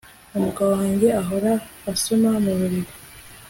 Umugabo 0.37 0.69
wanjye 0.79 1.07
ahora 1.21 1.53
asoma 1.91 2.29
muburiri 2.43 2.91